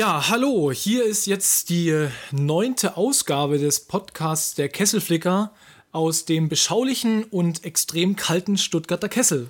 [0.00, 5.52] Ja, hallo, hier ist jetzt die äh, neunte Ausgabe des Podcasts der Kesselflicker
[5.92, 9.48] aus dem beschaulichen und extrem kalten Stuttgarter Kessel.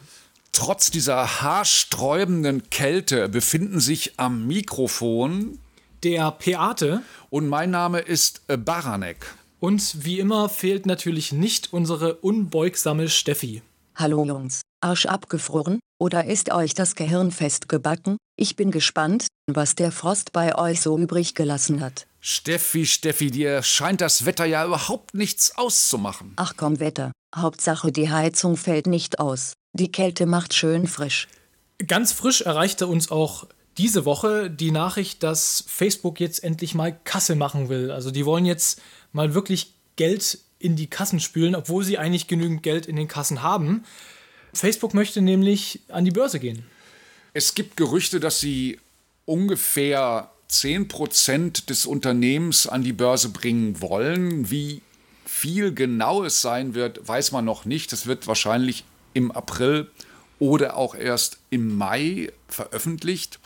[0.51, 5.61] Trotz dieser haarsträubenden Kälte befinden sich am Mikrofon
[6.03, 9.33] der Peate und mein Name ist äh, Baranek.
[9.61, 13.63] Und wie immer fehlt natürlich nicht unsere unbeugsame Steffi.
[13.95, 18.17] Hallo Jungs, Arsch abgefroren, oder ist euch das Gehirn festgebacken?
[18.37, 22.07] Ich bin gespannt, was der Frost bei euch so übrig gelassen hat.
[22.21, 26.33] Steffi, Steffi, dir scheint das Wetter ja überhaupt nichts auszumachen.
[26.37, 29.53] Ach komm Wetter, Hauptsache die Heizung fällt nicht aus.
[29.75, 31.29] Die Kälte macht schön frisch.
[31.87, 33.47] Ganz frisch erreichte uns auch
[33.79, 37.91] diese Woche die Nachricht, dass Facebook jetzt endlich mal Kasse machen will.
[37.91, 38.81] Also die wollen jetzt
[39.13, 43.43] mal wirklich Geld in die Kassen spülen, obwohl sie eigentlich genügend Geld in den Kassen
[43.43, 43.85] haben.
[44.53, 46.65] Facebook möchte nämlich an die Börse gehen.
[47.33, 48.79] Es gibt Gerüchte, dass sie
[49.25, 54.51] ungefähr 10% des Unternehmens an die Börse bringen wollen.
[54.51, 54.83] Wie
[55.25, 57.93] viel genau es sein wird, weiß man noch nicht.
[57.93, 58.85] Das wird wahrscheinlich
[59.15, 59.89] im April
[60.41, 63.39] oder auch erst im Mai veröffentlicht.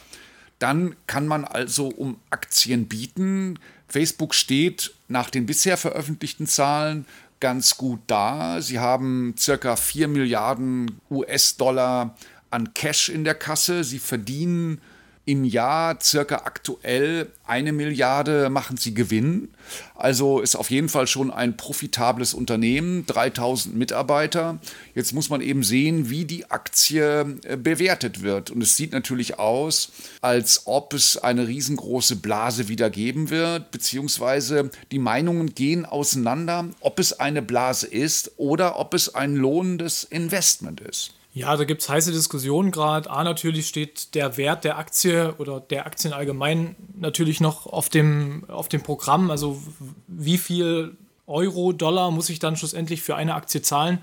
[0.59, 3.59] Dann kann man also um Aktien bieten.
[3.89, 7.05] Facebook steht nach den bisher veröffentlichten Zahlen
[7.41, 8.61] ganz gut da.
[8.61, 12.17] Sie haben circa 4 Milliarden US-Dollar
[12.51, 13.85] an Cash in der Kasse.
[13.85, 14.81] Sie verdienen
[15.27, 19.49] im Jahr circa aktuell eine Milliarde machen sie Gewinn.
[19.95, 24.59] Also ist auf jeden Fall schon ein profitables Unternehmen, 3000 Mitarbeiter.
[24.95, 28.51] Jetzt muss man eben sehen, wie die Aktie äh, bewertet wird.
[28.51, 34.71] Und es sieht natürlich aus, als ob es eine riesengroße Blase wieder geben wird, beziehungsweise
[34.93, 40.81] die Meinungen gehen auseinander, ob es eine Blase ist oder ob es ein lohnendes Investment
[40.81, 41.15] ist.
[41.37, 43.11] Ja, da gibt es heiße Diskussionen gerade.
[43.11, 48.49] A, natürlich steht der Wert der Aktie oder der Aktien allgemein natürlich noch auf dem,
[48.49, 49.33] auf dem Programm.
[49.33, 49.61] Also
[50.07, 50.97] wie viel
[51.27, 53.99] Euro, Dollar muss ich dann schlussendlich für eine Aktie zahlen?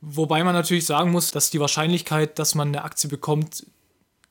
[0.00, 3.64] Wobei man natürlich sagen muss, dass die Wahrscheinlichkeit, dass man eine Aktie bekommt,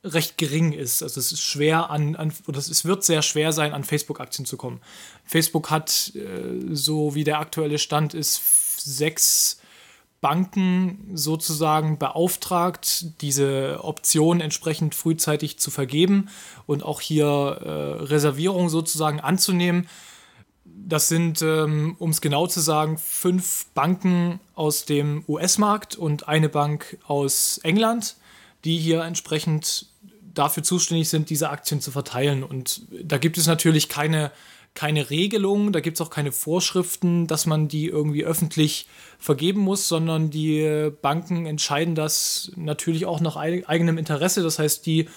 [0.04, 1.02] recht gering ist.
[1.02, 4.58] Also es ist schwer an, an oder es wird sehr schwer sein, an Facebook-Aktien zu
[4.58, 4.82] kommen.
[5.24, 8.42] Facebook hat, äh, so wie der aktuelle Stand ist,
[8.84, 9.59] sechs
[10.22, 16.30] Banken sozusagen beauftragt, diese Option entsprechend frühzeitig zu vergeben
[16.66, 19.88] und auch hier äh, Reservierungen sozusagen anzunehmen.
[20.66, 26.50] Das sind, ähm, um es genau zu sagen, fünf Banken aus dem US-Markt und eine
[26.50, 28.18] Bank aus England,
[28.66, 29.88] die hier entsprechend
[30.34, 32.44] dafür zuständig sind, diese Aktien zu verteilen.
[32.44, 34.32] Und da gibt es natürlich keine
[34.74, 38.88] keine Regelung, da gibt es auch keine Vorschriften, dass man die irgendwie öffentlich
[39.18, 44.42] vergeben muss, sondern die Banken entscheiden das natürlich auch nach eigenem Interesse.
[44.42, 45.10] Das heißt, die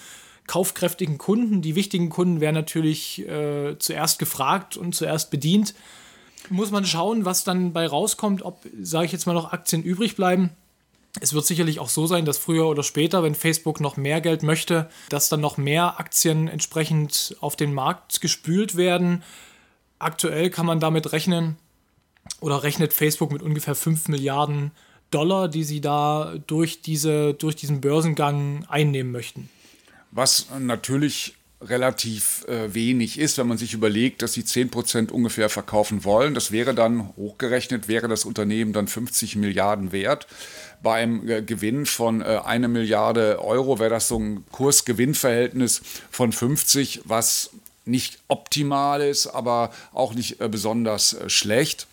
[0.47, 5.73] kaufkräftigen Kunden, die wichtigen Kunden werden natürlich äh, zuerst gefragt und zuerst bedient.
[6.49, 10.17] Muss man schauen, was dann bei rauskommt, ob, sage ich jetzt mal, noch Aktien übrig
[10.17, 10.49] bleiben.
[11.19, 14.41] Es wird sicherlich auch so sein, dass früher oder später, wenn Facebook noch mehr Geld
[14.41, 19.23] möchte, dass dann noch mehr Aktien entsprechend auf den Markt gespült werden.
[19.99, 21.57] Aktuell kann man damit rechnen
[22.39, 24.71] oder rechnet Facebook mit ungefähr 5 Milliarden
[25.11, 29.49] Dollar, die sie da durch, diese, durch diesen Börsengang einnehmen möchten.
[30.11, 31.35] Was natürlich
[31.67, 36.33] relativ äh, wenig ist, wenn man sich überlegt, dass sie 10% ungefähr verkaufen wollen.
[36.33, 40.27] Das wäre dann, hochgerechnet, wäre das Unternehmen dann 50 Milliarden wert.
[40.81, 45.81] Bei einem äh, Gewinn von äh, eine Milliarde Euro wäre das so ein Kurs-Gewinn-Verhältnis
[46.11, 47.51] von 50, was
[47.85, 51.87] nicht optimal ist, aber auch nicht äh, besonders äh, schlecht.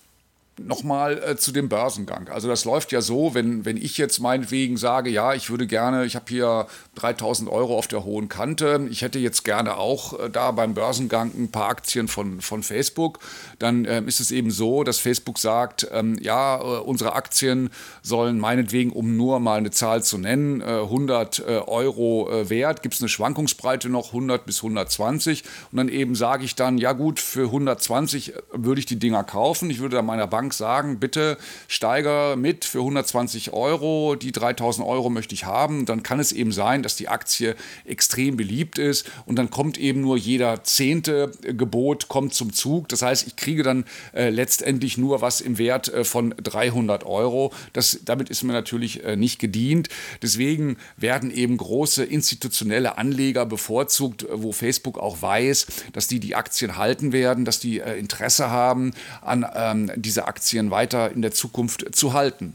[0.66, 2.28] Nochmal äh, zu dem Börsengang.
[2.28, 6.04] Also das läuft ja so, wenn, wenn ich jetzt meinetwegen sage, ja, ich würde gerne,
[6.04, 6.66] ich habe hier
[6.96, 11.32] 3000 Euro auf der hohen Kante, ich hätte jetzt gerne auch äh, da beim Börsengang
[11.36, 13.20] ein paar Aktien von, von Facebook,
[13.58, 17.70] dann äh, ist es eben so, dass Facebook sagt, ähm, ja, äh, unsere Aktien
[18.02, 22.94] sollen meinetwegen, um nur mal eine Zahl zu nennen, 100 äh, Euro äh, wert, gibt
[22.94, 27.18] es eine Schwankungsbreite noch 100 bis 120 und dann eben sage ich dann, ja gut,
[27.18, 31.38] für 120 würde ich die Dinger kaufen, ich würde dann meiner Bank Bank sagen, bitte
[31.68, 36.50] steiger mit für 120 Euro, die 3000 Euro möchte ich haben, dann kann es eben
[36.50, 37.54] sein, dass die Aktie
[37.84, 42.88] extrem beliebt ist und dann kommt eben nur jeder zehnte Gebot kommt zum Zug.
[42.88, 47.52] Das heißt, ich kriege dann äh, letztendlich nur was im Wert äh, von 300 Euro.
[47.72, 49.88] Das, damit ist mir natürlich äh, nicht gedient.
[50.22, 56.76] Deswegen werden eben große institutionelle Anleger bevorzugt, wo Facebook auch weiß, dass die die Aktien
[56.76, 61.84] halten werden, dass die äh, Interesse haben an ähm, dieser Aktien weiter in der Zukunft
[61.92, 62.54] zu halten.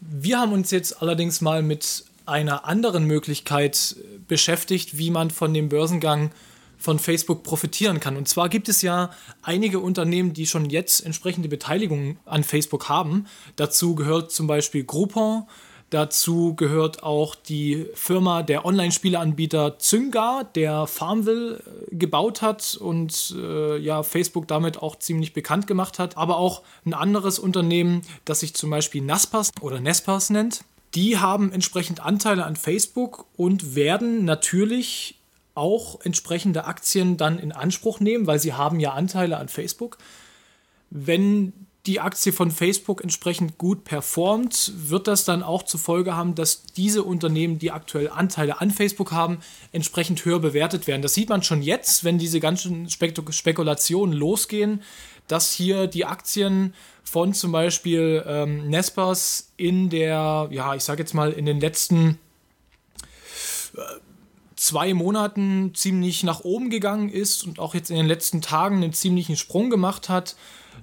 [0.00, 3.96] Wir haben uns jetzt allerdings mal mit einer anderen Möglichkeit
[4.28, 6.30] beschäftigt, wie man von dem Börsengang
[6.78, 8.16] von Facebook profitieren kann.
[8.16, 9.10] Und zwar gibt es ja
[9.42, 13.26] einige Unternehmen, die schon jetzt entsprechende Beteiligungen an Facebook haben.
[13.56, 15.48] Dazu gehört zum Beispiel Groupon,
[15.90, 21.62] Dazu gehört auch die Firma der Online-Spieleanbieter Zynga, der Farmville
[21.92, 26.16] äh, gebaut hat und äh, ja Facebook damit auch ziemlich bekannt gemacht hat.
[26.16, 30.62] Aber auch ein anderes Unternehmen, das sich zum Beispiel Naspas oder Nespas nennt.
[30.96, 35.20] Die haben entsprechend Anteile an Facebook und werden natürlich
[35.54, 39.98] auch entsprechende Aktien dann in Anspruch nehmen, weil sie haben ja Anteile an Facebook.
[40.90, 46.34] Wenn die Aktie von Facebook entsprechend gut performt, wird das dann auch zur Folge haben,
[46.34, 49.38] dass diese Unternehmen, die aktuell Anteile an Facebook haben,
[49.72, 51.02] entsprechend höher bewertet werden.
[51.02, 54.82] Das sieht man schon jetzt, wenn diese ganzen Spekulationen losgehen,
[55.28, 61.14] dass hier die Aktien von zum Beispiel ähm, Nespers in der, ja, ich sage jetzt
[61.14, 62.18] mal, in den letzten
[63.76, 63.80] äh,
[64.56, 68.92] zwei Monaten ziemlich nach oben gegangen ist und auch jetzt in den letzten Tagen einen
[68.92, 70.36] ziemlichen Sprung gemacht hat.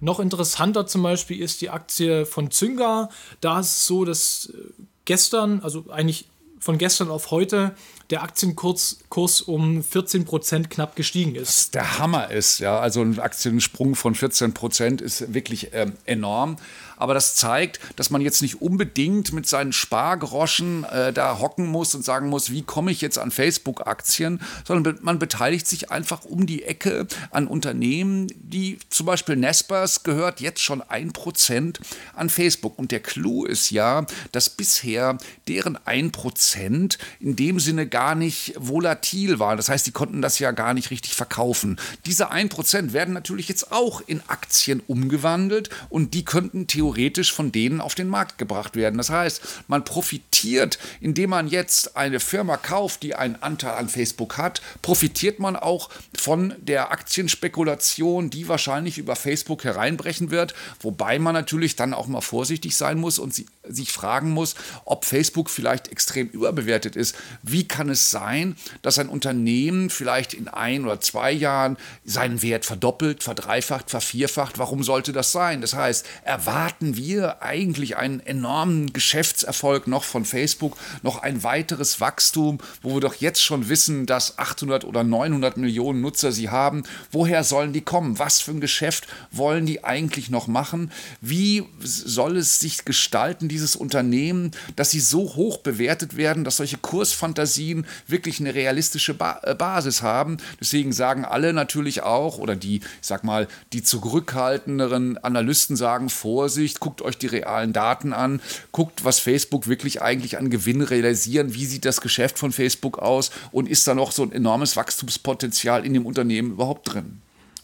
[0.03, 3.09] Noch interessanter zum Beispiel ist die Aktie von Zynga.
[3.39, 6.25] Da ist es so, dass äh, gestern, also eigentlich
[6.59, 7.73] von gestern auf heute,
[8.09, 11.47] der Aktienkurs Kurs um 14 Prozent knapp gestiegen ist.
[11.47, 12.79] Was der Hammer ist, ja.
[12.79, 16.57] Also ein Aktiensprung von 14 Prozent ist wirklich ähm, enorm
[17.03, 21.93] aber das zeigt, dass man jetzt nicht unbedingt mit seinen Spargroschen äh, da hocken muss
[21.95, 26.45] und sagen muss, wie komme ich jetzt an Facebook-Aktien, sondern man beteiligt sich einfach um
[26.45, 31.81] die Ecke an Unternehmen, die zum Beispiel Nespers gehört jetzt schon ein Prozent
[32.15, 32.79] an Facebook.
[32.79, 35.17] Und der Clou ist ja, dass bisher
[35.49, 39.57] deren ein Prozent in dem Sinne gar nicht volatil war.
[39.57, 41.81] Das heißt, die konnten das ja gar nicht richtig verkaufen.
[42.05, 47.33] Diese ein Prozent werden natürlich jetzt auch in Aktien umgewandelt und die könnten theoretisch theoretisch
[47.33, 48.97] von denen auf den Markt gebracht werden.
[48.97, 54.37] Das heißt, man profitiert, indem man jetzt eine Firma kauft, die einen Anteil an Facebook
[54.37, 61.33] hat, profitiert man auch von der Aktienspekulation, die wahrscheinlich über Facebook hereinbrechen wird, wobei man
[61.33, 63.33] natürlich dann auch mal vorsichtig sein muss und
[63.67, 64.55] sich fragen muss,
[64.85, 67.15] ob Facebook vielleicht extrem überbewertet ist.
[67.41, 72.65] Wie kann es sein, dass ein Unternehmen vielleicht in ein oder zwei Jahren seinen Wert
[72.65, 74.59] verdoppelt, verdreifacht, vervierfacht?
[74.59, 75.61] Warum sollte das sein?
[75.61, 82.01] Das heißt, erwarten erwarten wir eigentlich einen enormen Geschäftserfolg noch von Facebook, noch ein weiteres
[82.01, 86.83] Wachstum, wo wir doch jetzt schon wissen, dass 800 oder 900 Millionen Nutzer sie haben.
[87.11, 88.17] Woher sollen die kommen?
[88.17, 90.91] Was für ein Geschäft wollen die eigentlich noch machen?
[91.21, 96.77] Wie soll es sich gestalten, dieses Unternehmen, dass sie so hoch bewertet werden, dass solche
[96.77, 100.37] Kursfantasien wirklich eine realistische ba äh, Basis haben?
[100.59, 106.62] Deswegen sagen alle natürlich auch, oder die, ich sag mal, die zurückhaltenderen Analysten sagen, Vorsicht,
[106.63, 111.53] Sicht, guckt euch die realen Daten an, guckt, was Facebook wirklich eigentlich an Gewinn realisieren,
[111.53, 115.85] wie sieht das Geschäft von Facebook aus und ist da noch so ein enormes Wachstumspotenzial
[115.85, 117.21] in dem Unternehmen überhaupt drin?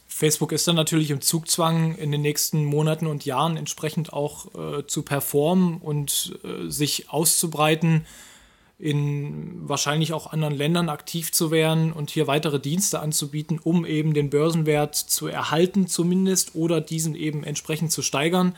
[0.08, 4.86] Facebook ist dann natürlich im Zugzwang, in den nächsten Monaten und Jahren entsprechend auch äh,
[4.86, 8.06] zu performen und äh, sich auszubreiten,
[8.79, 14.13] in wahrscheinlich auch anderen Ländern aktiv zu werden und hier weitere Dienste anzubieten, um eben
[14.13, 18.56] den Börsenwert zu erhalten zumindest oder diesen eben entsprechend zu steigern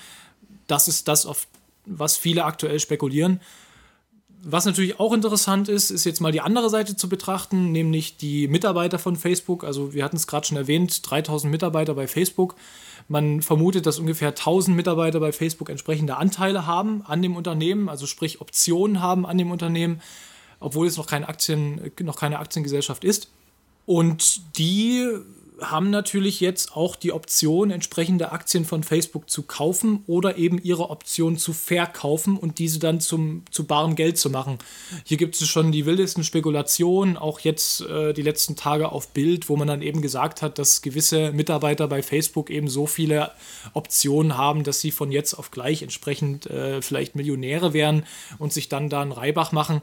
[0.72, 1.48] das ist das, auf
[1.86, 3.42] was viele aktuell spekulieren.
[4.44, 8.48] Was natürlich auch interessant ist, ist jetzt mal die andere Seite zu betrachten, nämlich die
[8.48, 9.64] Mitarbeiter von Facebook.
[9.64, 12.56] Also wir hatten es gerade schon erwähnt, 3000 Mitarbeiter bei Facebook.
[13.08, 18.08] Man vermutet, dass ungefähr 1000 Mitarbeiter bei Facebook entsprechende Anteile haben an dem Unternehmen, also
[18.08, 20.02] sprich Optionen haben an dem Unternehmen,
[20.60, 23.30] obwohl es noch keine, Aktien, noch keine Aktiengesellschaft ist.
[23.86, 25.08] Und die
[25.62, 30.90] haben natürlich jetzt auch die Option, entsprechende Aktien von Facebook zu kaufen oder eben ihre
[30.90, 34.58] Option zu verkaufen und diese dann zum, zu barem Geld zu machen.
[35.06, 39.50] Hier gibt es schon die wildesten Spekulationen, auch jetzt äh, die letzten Tage auf Bild,
[39.50, 43.32] wo man dann eben gesagt hat, dass gewisse Mitarbeiter bei Facebook eben so viele
[43.74, 48.04] Optionen haben, dass sie von jetzt auf gleich entsprechend äh, vielleicht Millionäre wären
[48.40, 49.82] und sich dann da einen Reibach machen.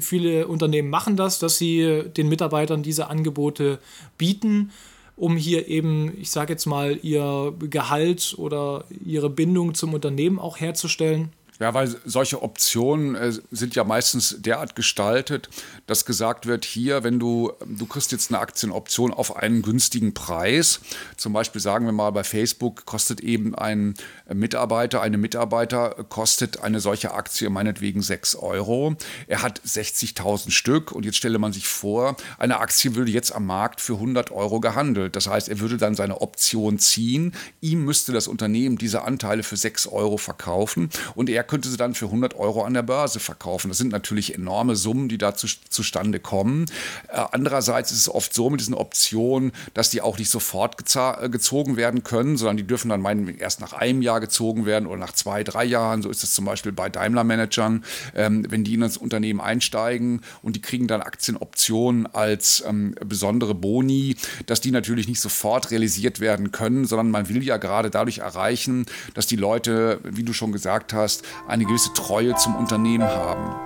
[0.00, 3.78] Viele Unternehmen machen das, dass sie den Mitarbeitern diese Angebote
[4.18, 4.72] bieten
[5.16, 10.60] um hier eben, ich sage jetzt mal, ihr Gehalt oder ihre Bindung zum Unternehmen auch
[10.60, 11.30] herzustellen.
[11.58, 15.48] Ja, weil solche Optionen äh, sind ja meistens derart gestaltet,
[15.86, 20.80] dass gesagt wird, hier, wenn du, du kriegst jetzt eine Aktienoption auf einen günstigen Preis,
[21.16, 23.94] zum Beispiel sagen wir mal bei Facebook kostet eben ein
[24.32, 28.96] Mitarbeiter, eine Mitarbeiter kostet eine solche Aktie meinetwegen 6 Euro.
[29.26, 33.46] Er hat 60.000 Stück und jetzt stelle man sich vor, eine Aktie würde jetzt am
[33.46, 35.16] Markt für 100 Euro gehandelt.
[35.16, 37.32] Das heißt, er würde dann seine Option ziehen,
[37.62, 41.94] ihm müsste das Unternehmen diese Anteile für 6 Euro verkaufen und er könnte sie dann
[41.94, 43.68] für 100 Euro an der Börse verkaufen.
[43.68, 46.66] Das sind natürlich enorme Summen, die da zu, zustande kommen.
[47.08, 51.28] Äh, andererseits ist es oft so mit diesen Optionen, dass die auch nicht sofort äh,
[51.28, 54.98] gezogen werden können, sondern die dürfen dann meinen, erst nach einem Jahr gezogen werden oder
[54.98, 56.02] nach zwei, drei Jahren.
[56.02, 57.84] So ist es zum Beispiel bei Daimler-Managern,
[58.14, 63.54] ähm, wenn die in das Unternehmen einsteigen und die kriegen dann Aktienoptionen als ähm, besondere
[63.54, 68.18] Boni, dass die natürlich nicht sofort realisiert werden können, sondern man will ja gerade dadurch
[68.18, 73.65] erreichen, dass die Leute, wie du schon gesagt hast, eine gewisse Treue zum Unternehmen haben.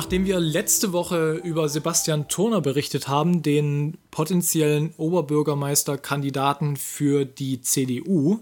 [0.00, 8.38] Nachdem wir letzte Woche über Sebastian Turner berichtet haben, den potenziellen Oberbürgermeisterkandidaten für die CDU,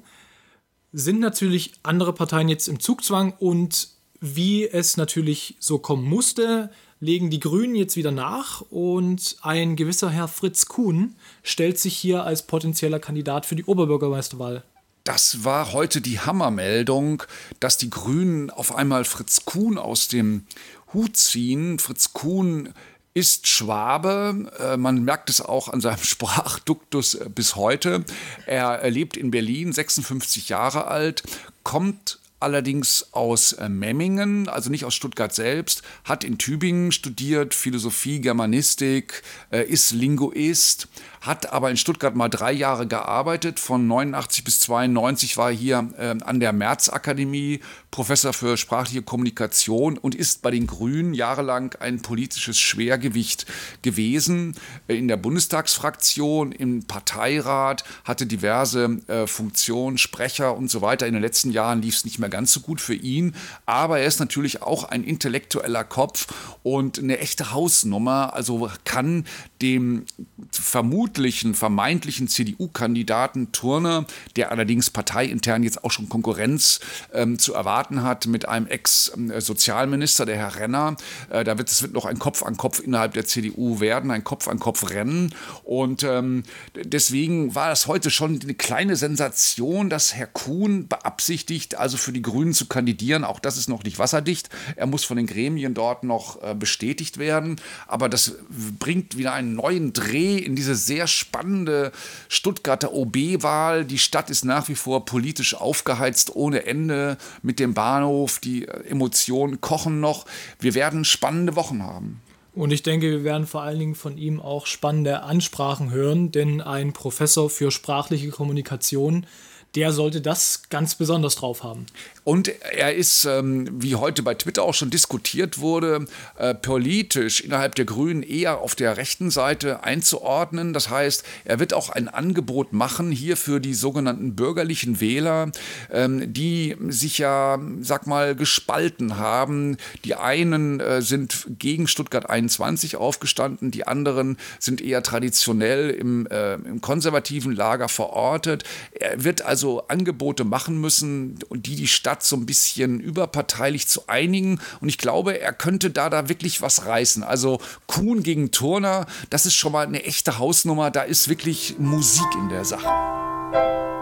[0.93, 3.89] sind natürlich andere Parteien jetzt im Zugzwang und
[4.21, 10.11] wie es natürlich so kommen musste, legen die Grünen jetzt wieder nach und ein gewisser
[10.11, 14.63] Herr Fritz Kuhn stellt sich hier als potenzieller Kandidat für die Oberbürgermeisterwahl.
[15.09, 17.23] Das war heute die Hammermeldung,
[17.61, 20.45] dass die Grünen auf einmal Fritz Kuhn aus dem
[20.93, 21.79] Hut ziehen.
[21.79, 22.75] Fritz Kuhn
[23.15, 24.53] ist Schwabe.
[24.59, 28.05] Äh, man merkt es auch an seinem Sprachduktus äh, bis heute.
[28.45, 31.23] Er lebt in Berlin, 56 Jahre alt,
[31.63, 38.21] kommt allerdings aus äh, Memmingen, also nicht aus Stuttgart selbst, hat in Tübingen studiert, Philosophie,
[38.21, 40.89] Germanistik, ist Linguist,
[41.21, 43.61] hat aber in Stuttgart mal drei Jahre gearbeitet.
[43.61, 49.99] Von 89 bis 92 war er hier äh, an der Märzakademie Professor für sprachliche Kommunikation
[49.99, 53.47] und ist bei den Grünen jahrelang ein politisches Schwergewicht
[53.83, 54.55] gewesen.
[54.87, 61.07] Äh, in der Bundestagsfraktion, im Parteirat, hatte diverse äh, Funktionen, Sprecher und so weiter.
[61.07, 63.35] In den letzten Jahren lief es nicht mehr ganz so gut für ihn.
[63.67, 66.29] Aber er ist natürlich auch ein intellektueller Kopf
[66.63, 68.35] und eine echte Hausnummer.
[68.35, 69.27] Also kann
[69.63, 70.05] dem
[70.53, 74.07] vermutlichen, vermeintlichen CDU-Kandidaten Turner,
[74.37, 76.81] der allerdings parteiintern jetzt auch schon Konkurrenz
[77.13, 80.97] ähm, zu erwarten hat mit einem Ex-Sozialminister, der Herr Renner.
[81.31, 84.25] Äh, da wird es wird noch ein Kopf an Kopf innerhalb der CDU werden, ein
[84.25, 85.35] Kopf an Kopf rennen.
[85.65, 86.45] Und ähm,
[86.75, 92.18] deswegen war das heute schon eine kleine Sensation, dass Herr Kuhn beabsichtigt, also für die
[92.23, 93.25] Grünen zu kandidieren.
[93.25, 94.51] Auch das ist noch nicht wasserdicht.
[94.77, 97.57] Er muss von den Gremien dort noch äh, bestätigt werden.
[97.89, 98.37] Aber das
[98.79, 101.93] bringt wieder einen einen neuen Dreh in diese sehr spannende
[102.29, 103.85] Stuttgarter OB-Wahl.
[103.85, 108.39] Die Stadt ist nach wie vor politisch aufgeheizt ohne Ende mit dem Bahnhof.
[108.39, 110.27] Die Emotionen kochen noch.
[110.61, 112.21] Wir werden spannende Wochen haben.
[112.55, 116.61] Und ich denke, wir werden vor allen Dingen von ihm auch spannende Ansprachen hören, denn
[116.61, 119.27] ein Professor für sprachliche Kommunikation
[119.75, 121.87] der sollte das ganz besonders drauf haben.
[122.25, 126.07] Und er ist, ähm, wie heute bei Twitter auch schon diskutiert wurde,
[126.37, 130.73] äh, politisch innerhalb der Grünen eher auf der rechten Seite einzuordnen.
[130.73, 135.53] Das heißt, er wird auch ein Angebot machen hier für die sogenannten bürgerlichen Wähler,
[135.91, 139.77] ähm, die sich ja, sag mal, gespalten haben.
[140.05, 146.55] Die einen äh, sind gegen Stuttgart 21 aufgestanden, die anderen sind eher traditionell im, äh,
[146.55, 148.65] im konservativen Lager verortet.
[148.93, 154.07] Er wird also also Angebote machen müssen, die die Stadt so ein bisschen überparteilich zu
[154.07, 154.61] einigen.
[154.81, 157.25] Und ich glaube, er könnte da da wirklich was reißen.
[157.25, 160.93] Also Kuhn gegen Turner, das ist schon mal eine echte Hausnummer.
[160.93, 163.98] Da ist wirklich Musik in der Sache.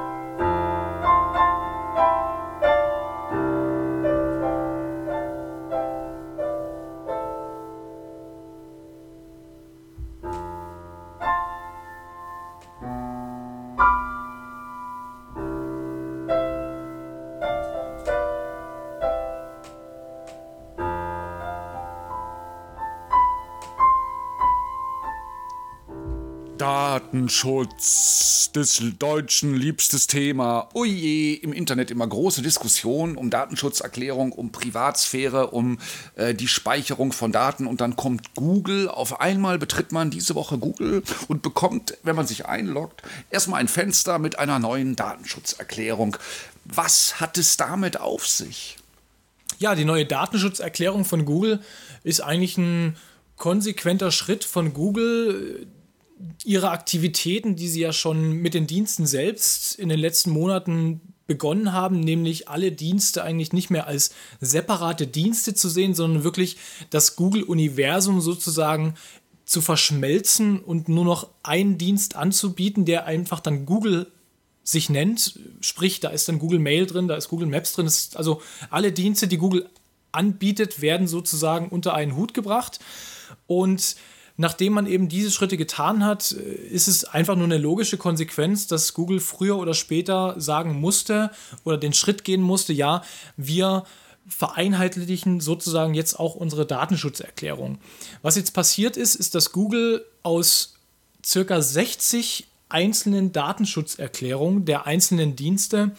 [27.16, 30.68] Datenschutz des Deutschen liebstes Thema.
[30.74, 35.78] Oje, im Internet immer große Diskussionen um Datenschutzerklärung, um Privatsphäre, um
[36.16, 38.88] äh, die Speicherung von Daten und dann kommt Google.
[38.88, 43.68] Auf einmal betritt man diese Woche Google und bekommt, wenn man sich einloggt, erstmal ein
[43.68, 46.18] Fenster mit einer neuen Datenschutzerklärung.
[46.66, 48.76] Was hat es damit auf sich?
[49.58, 51.62] Ja, die neue Datenschutzerklärung von Google
[52.04, 52.94] ist eigentlich ein
[53.36, 55.66] konsequenter Schritt von Google,
[56.44, 61.72] ihre Aktivitäten, die sie ja schon mit den Diensten selbst in den letzten Monaten begonnen
[61.72, 66.56] haben, nämlich alle Dienste eigentlich nicht mehr als separate Dienste zu sehen, sondern wirklich
[66.90, 68.94] das Google-Universum sozusagen
[69.44, 74.10] zu verschmelzen und nur noch einen Dienst anzubieten, der einfach dann Google
[74.62, 75.38] sich nennt.
[75.60, 77.90] Sprich, da ist dann Google Mail drin, da ist Google Maps drin.
[78.14, 79.68] Also alle Dienste, die Google
[80.10, 82.80] anbietet, werden sozusagen unter einen Hut gebracht.
[83.46, 83.96] Und
[84.36, 88.94] nachdem man eben diese Schritte getan hat, ist es einfach nur eine logische Konsequenz, dass
[88.94, 91.30] Google früher oder später sagen musste
[91.64, 93.02] oder den Schritt gehen musste, ja,
[93.36, 93.84] wir
[94.28, 97.78] vereinheitlichen sozusagen jetzt auch unsere Datenschutzerklärung.
[98.22, 100.74] Was jetzt passiert ist, ist, dass Google aus
[101.24, 105.92] circa 60 einzelnen Datenschutzerklärungen der einzelnen Dienste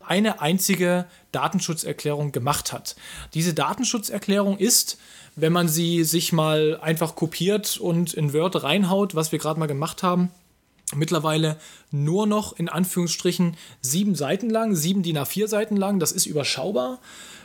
[0.00, 2.96] eine einzige Datenschutzerklärung gemacht hat.
[3.34, 4.98] Diese Datenschutzerklärung ist,
[5.36, 9.66] wenn man sie sich mal einfach kopiert und in Word reinhaut, was wir gerade mal
[9.66, 10.30] gemacht haben,
[10.94, 11.56] mittlerweile
[11.90, 15.98] nur noch in Anführungsstrichen sieben Seiten lang, sieben DIN A4 Seiten lang.
[15.98, 16.98] Das ist überschaubar.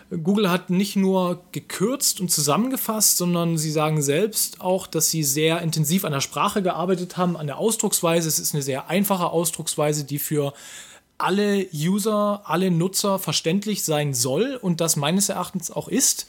[0.10, 5.62] Google hat nicht nur gekürzt und zusammengefasst, sondern sie sagen selbst auch, dass sie sehr
[5.62, 8.27] intensiv an der Sprache gearbeitet haben, an der Ausdrucksweise.
[8.27, 10.53] Es ist eine sehr einfache Ausdrucksweise, die für
[11.17, 16.27] alle User, alle Nutzer verständlich sein soll und das meines Erachtens auch ist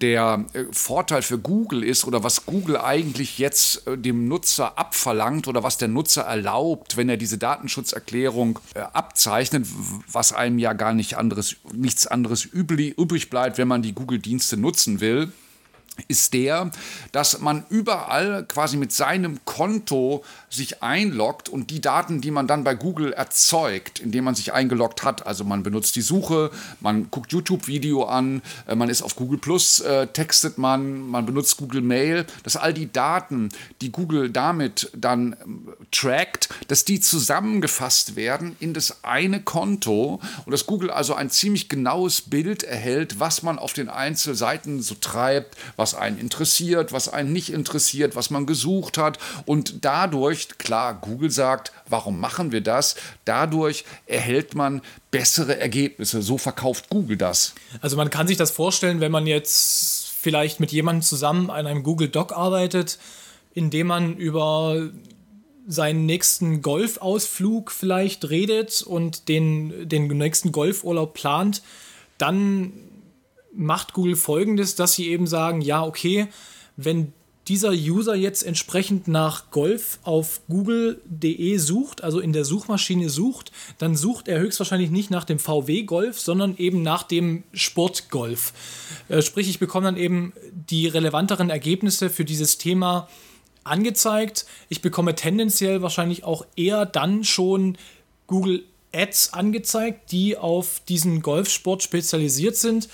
[0.00, 5.48] der äh, Vorteil für Google ist oder was Google eigentlich jetzt äh, dem Nutzer abverlangt
[5.48, 9.66] oder was der Nutzer erlaubt, wenn er diese Datenschutzerklärung äh, abzeichnet,
[10.10, 15.00] was einem ja gar nicht anderes, nichts anderes übrig bleibt, wenn man die Google-Dienste nutzen
[15.00, 15.32] will
[16.06, 16.70] ist der,
[17.12, 22.64] dass man überall quasi mit seinem Konto sich einloggt und die Daten, die man dann
[22.64, 26.50] bei Google erzeugt, indem man sich eingeloggt hat, also man benutzt die Suche,
[26.80, 31.56] man guckt YouTube-Video an, äh, man ist auf Google Plus, äh, textet man, man benutzt
[31.56, 38.16] Google Mail, dass all die Daten, die Google damit dann ähm, trackt, dass die zusammengefasst
[38.16, 43.42] werden in das eine Konto und dass Google also ein ziemlich genaues Bild erhält, was
[43.42, 48.46] man auf den Einzelseiten so treibt, was einen interessiert, was einen nicht interessiert, was man
[48.46, 52.96] gesucht hat und dadurch dadurch, klar, Google sagt, warum machen wir das?
[53.24, 56.22] Dadurch erhält man bessere Ergebnisse.
[56.22, 57.54] So verkauft Google das.
[57.80, 61.82] Also man kann sich das vorstellen, wenn man jetzt vielleicht mit jemandem zusammen an einem
[61.82, 62.98] Google Doc arbeitet,
[63.54, 64.90] indem man über
[65.66, 71.62] seinen nächsten Golfausflug vielleicht redet und den, den nächsten Golfurlaub plant,
[72.16, 72.72] dann
[73.58, 76.28] macht Google folgendes, dass sie eben sagen, ja, okay,
[76.76, 77.12] wenn
[77.48, 83.96] dieser User jetzt entsprechend nach Golf auf google.de sucht, also in der Suchmaschine sucht, dann
[83.96, 88.52] sucht er höchstwahrscheinlich nicht nach dem VW Golf, sondern eben nach dem Sportgolf.
[89.08, 93.08] Äh, sprich, ich bekomme dann eben die relevanteren Ergebnisse für dieses Thema
[93.64, 94.44] angezeigt.
[94.68, 97.78] Ich bekomme tendenziell wahrscheinlich auch eher dann schon
[98.26, 102.88] Google Ads angezeigt, die auf diesen Golfsport spezialisiert sind.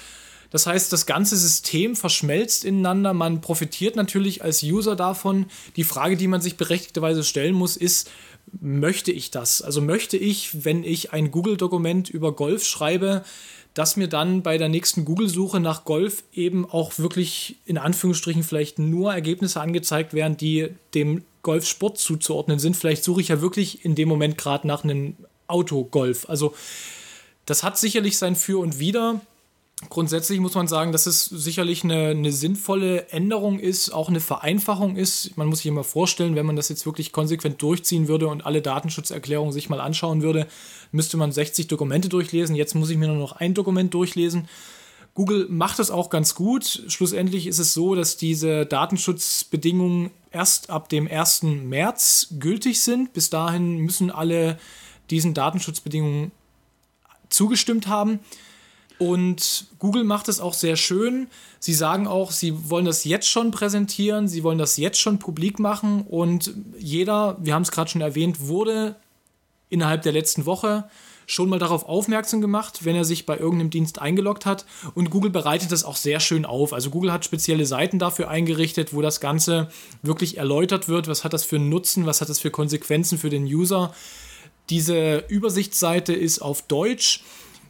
[0.55, 3.12] Das heißt, das ganze System verschmelzt ineinander.
[3.12, 5.47] Man profitiert natürlich als User davon.
[5.75, 8.09] Die Frage, die man sich berechtigterweise stellen muss, ist,
[8.61, 9.62] möchte ich das?
[9.62, 13.25] Also möchte ich, wenn ich ein Google-Dokument über Golf schreibe,
[13.75, 18.79] dass mir dann bei der nächsten Google-Suche nach Golf eben auch wirklich in Anführungsstrichen vielleicht
[18.79, 22.77] nur Ergebnisse angezeigt werden, die dem Golfsport zuzuordnen sind.
[22.77, 25.17] Vielleicht suche ich ja wirklich in dem Moment gerade nach einem
[25.49, 26.29] Autogolf.
[26.29, 26.55] Also
[27.45, 29.21] das hat sicherlich sein Für und Wider.
[29.90, 34.97] Grundsätzlich muss man sagen, dass es sicherlich eine, eine, sinnvolle Änderung ist, auch eine Vereinfachung
[34.97, 35.37] ist.
[35.37, 38.62] Man muss sich immer vorstellen, wenn man das jetzt wirklich konsequent durchziehen würde und alle
[38.62, 40.47] Datenschutzerklärungen sich mal anschauen würde,
[40.92, 42.57] müsste man 60 Dokumente durchlesen.
[42.57, 44.49] Jetzt muss ich mir nur noch ein Dokument durchlesen.
[45.14, 46.85] Google macht das auch ganz gut.
[46.88, 51.42] Schlussendlich ist es so, dass diese Datenschutzbedingungen erst ab dem 1.
[51.42, 53.12] März gültig sind.
[53.12, 54.59] Bis dahin müssen alle
[55.11, 56.33] diesen Datenschutzbedingungen
[57.29, 58.18] zugestimmt haben.
[59.05, 61.29] Und Google macht es auch sehr schön.
[61.61, 65.59] Sie sagen auch, sie wollen das jetzt schon präsentieren, sie wollen das jetzt schon publik
[65.59, 68.97] machen und jeder, wir haben es gerade schon erwähnt, wurde
[69.69, 70.85] innerhalb der letzten Woche
[71.27, 74.64] schon mal darauf aufmerksam gemacht, wenn er sich bei irgendeinem Dienst eingeloggt hat.
[74.95, 76.73] Und Google bereitet das auch sehr schön auf.
[76.73, 79.69] Also Google hat spezielle Seiten dafür eingerichtet, wo das Ganze
[80.03, 81.09] wirklich erläutert wird.
[81.09, 82.07] Was hat das für einen Nutzen?
[82.07, 83.95] Was hat das für Konsequenzen für den User?
[84.71, 87.23] Diese Übersichtsseite ist auf Deutsch.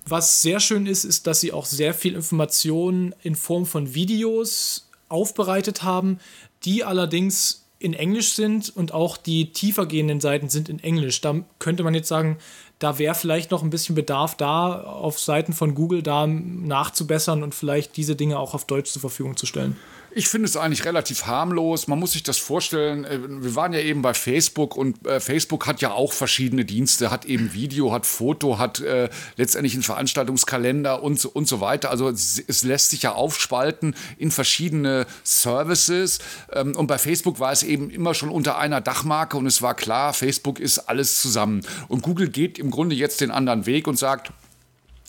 [0.06, 4.88] Was sehr schön ist, ist, dass sie auch sehr viel Informationen in Form von Videos
[5.08, 6.18] aufbereitet haben,
[6.64, 11.20] die allerdings in Englisch sind und auch die tiefer gehenden Seiten sind in Englisch.
[11.20, 12.38] Da könnte man jetzt sagen,
[12.78, 17.54] da wäre vielleicht noch ein bisschen Bedarf da, auf Seiten von Google da nachzubessern und
[17.54, 19.76] vielleicht diese Dinge auch auf Deutsch zur Verfügung zu stellen.
[20.16, 21.88] Ich finde es eigentlich relativ harmlos.
[21.88, 23.04] Man muss sich das vorstellen.
[23.04, 27.10] Äh, wir waren ja eben bei Facebook und äh, Facebook hat ja auch verschiedene Dienste,
[27.10, 31.90] hat eben Video, hat Foto, hat äh, letztendlich einen Veranstaltungskalender und so, und so weiter.
[31.90, 36.20] Also es, es lässt sich ja aufspalten in verschiedene Services.
[36.52, 39.74] Ähm, und bei Facebook war es eben immer schon unter einer Dachmarke und es war
[39.74, 41.62] klar, Facebook ist alles zusammen.
[41.88, 44.30] Und Google geht im Grunde jetzt den anderen Weg und sagt,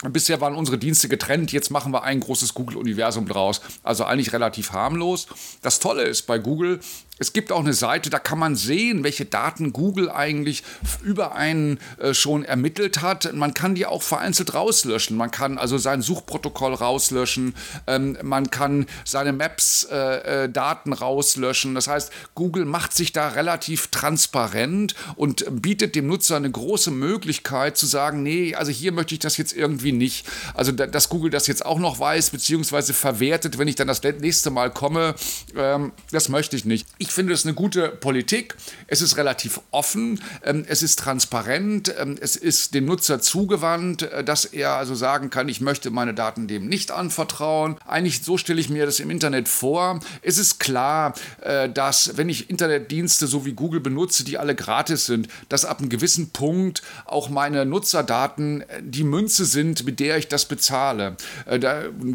[0.03, 3.62] Bisher waren unsere Dienste getrennt, jetzt machen wir ein großes Google-Universum draus.
[3.81, 5.27] Also eigentlich relativ harmlos.
[5.62, 6.81] Das Tolle ist bei Google,
[7.17, 10.63] es gibt auch eine Seite, da kann man sehen, welche Daten Google eigentlich
[11.01, 13.34] über einen äh, schon ermittelt hat.
[13.34, 15.15] Man kann die auch vereinzelt rauslöschen.
[15.15, 17.56] Man kann also sein Suchprotokoll rauslöschen.
[17.88, 21.73] Ähm, man kann seine Maps-Daten äh, äh rauslöschen.
[21.73, 27.78] Das heißt, Google macht sich da relativ transparent und bietet dem Nutzer eine große Möglichkeit
[27.78, 30.25] zu sagen, nee, also hier möchte ich das jetzt irgendwie nicht.
[30.54, 34.49] Also, dass Google das jetzt auch noch weiß, beziehungsweise verwertet, wenn ich dann das nächste
[34.49, 35.15] Mal komme,
[35.56, 38.55] ähm, das möchte ich nicht ich finde es eine gute Politik.
[38.87, 44.23] Es ist relativ offen, ähm, es ist transparent, ähm, es ist dem Nutzer zugewandt, äh,
[44.23, 47.77] dass er also sagen kann, ich möchte meine Daten dem nicht anvertrauen.
[47.87, 49.99] Eigentlich so stelle ich mir das im Internet vor.
[50.21, 55.05] Es ist klar, äh, dass wenn ich Internetdienste so wie Google benutze, die alle gratis
[55.05, 60.17] sind, dass ab einem gewissen Punkt auch meine Nutzerdaten äh, die Münze sind, mit der
[60.17, 61.17] ich das bezahle.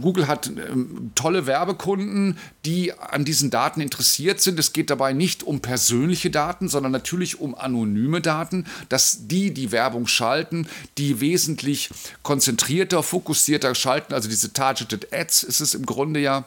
[0.00, 4.58] Google hat ähm, tolle Werbekunden, die an diesen Daten interessiert sind.
[4.58, 9.52] Es geht geht dabei nicht um persönliche Daten, sondern natürlich um anonyme Daten, dass die,
[9.52, 10.66] die Werbung schalten,
[10.96, 11.90] die wesentlich
[12.22, 16.46] konzentrierter, fokussierter schalten, also diese Targeted Ads ist es im Grunde ja.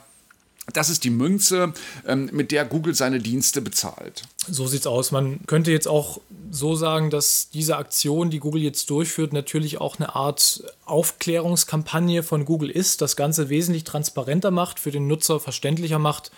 [0.73, 1.73] Das ist die Münze,
[2.07, 4.23] ähm, mit der Google seine Dienste bezahlt.
[4.49, 5.11] So sieht's aus.
[5.11, 6.19] Man könnte jetzt auch
[6.49, 12.45] so sagen, dass diese Aktion, die Google jetzt durchführt, natürlich auch eine Art Aufklärungskampagne von
[12.45, 16.31] Google ist, das Ganze wesentlich transparenter macht, für den Nutzer verständlicher macht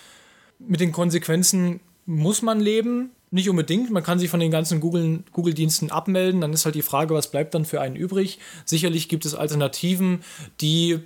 [0.59, 3.11] mit den Konsequenzen muss man leben.
[3.31, 3.91] Nicht unbedingt.
[3.91, 6.41] Man kann sich von den ganzen Google-Diensten abmelden.
[6.41, 8.39] Dann ist halt die Frage, was bleibt dann für einen übrig?
[8.63, 10.23] Sicherlich gibt es Alternativen,
[10.61, 10.99] die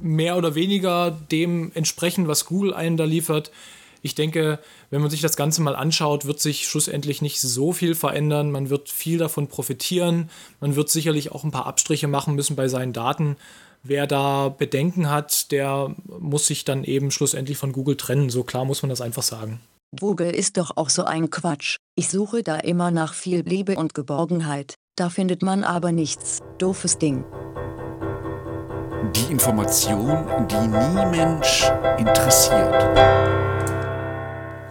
[0.00, 3.50] mehr oder weniger dem entsprechen, was Google einen da liefert.
[4.02, 7.94] Ich denke, wenn man sich das Ganze mal anschaut, wird sich schlussendlich nicht so viel
[7.94, 8.52] verändern.
[8.52, 10.30] Man wird viel davon profitieren.
[10.60, 13.36] Man wird sicherlich auch ein paar Abstriche machen müssen bei seinen Daten.
[13.88, 18.30] Wer da Bedenken hat, der muss sich dann eben schlussendlich von Google trennen.
[18.30, 19.60] So klar muss man das einfach sagen.
[19.98, 21.76] Google ist doch auch so ein Quatsch.
[21.94, 24.74] Ich suche da immer nach viel Liebe und Geborgenheit.
[24.96, 26.40] Da findet man aber nichts.
[26.58, 27.24] Doofes Ding.
[29.14, 32.74] Die Information, die nie Mensch interessiert.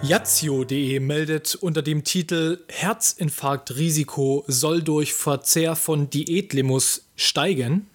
[0.02, 7.88] Yazio.de meldet unter dem Titel Herzinfarktrisiko soll durch Verzehr von Diätlimos steigen.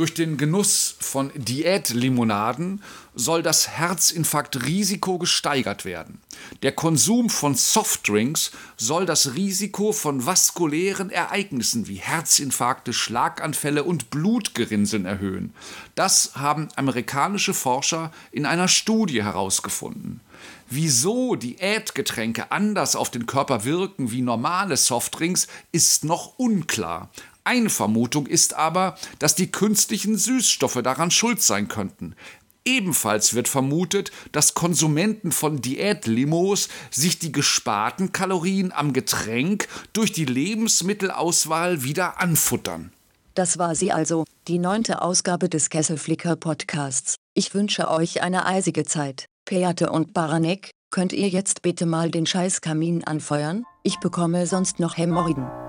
[0.00, 2.82] Durch den Genuss von Diätlimonaden
[3.14, 6.22] soll das Herzinfarktrisiko gesteigert werden.
[6.62, 15.04] Der Konsum von Softdrinks soll das Risiko von vaskulären Ereignissen wie Herzinfarkte, Schlaganfälle und Blutgerinnseln
[15.04, 15.52] erhöhen.
[15.96, 20.20] Das haben amerikanische Forscher in einer Studie herausgefunden.
[20.70, 27.10] Wieso Diätgetränke anders auf den Körper wirken wie normale Softdrinks, ist noch unklar.
[27.50, 32.14] Eine Vermutung ist aber, dass die künstlichen Süßstoffe daran schuld sein könnten.
[32.64, 40.26] Ebenfalls wird vermutet, dass Konsumenten von Diätlimos sich die gesparten Kalorien am Getränk durch die
[40.26, 42.92] Lebensmittelauswahl wieder anfuttern.
[43.34, 47.16] Das war sie also, die neunte Ausgabe des Kesselflicker Podcasts.
[47.34, 49.26] Ich wünsche euch eine eisige Zeit.
[49.44, 53.64] Peate und Baranek, könnt ihr jetzt bitte mal den Scheißkamin anfeuern?
[53.82, 55.59] Ich bekomme sonst noch Hämorrhoiden.